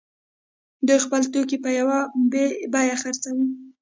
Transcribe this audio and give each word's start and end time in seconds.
دوی 0.87 0.99
خپل 1.05 1.21
توکي 1.33 1.57
په 1.63 1.69
یوه 1.79 1.97
بیه 2.71 2.95
خرڅول. 3.01 3.39